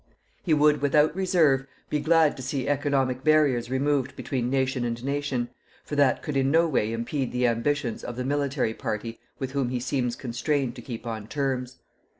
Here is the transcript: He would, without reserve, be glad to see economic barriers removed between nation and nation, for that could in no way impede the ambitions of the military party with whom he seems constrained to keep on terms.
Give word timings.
He 0.41 0.51
would, 0.55 0.81
without 0.81 1.15
reserve, 1.15 1.67
be 1.91 1.99
glad 1.99 2.35
to 2.35 2.41
see 2.41 2.67
economic 2.67 3.23
barriers 3.23 3.69
removed 3.69 4.15
between 4.15 4.49
nation 4.49 4.83
and 4.83 5.03
nation, 5.03 5.49
for 5.83 5.95
that 5.95 6.23
could 6.23 6.35
in 6.35 6.49
no 6.49 6.67
way 6.67 6.91
impede 6.91 7.31
the 7.31 7.45
ambitions 7.45 8.03
of 8.03 8.15
the 8.15 8.25
military 8.25 8.73
party 8.73 9.19
with 9.37 9.51
whom 9.51 9.69
he 9.69 9.79
seems 9.79 10.15
constrained 10.15 10.75
to 10.77 10.81
keep 10.81 11.05
on 11.05 11.27
terms. 11.27 11.77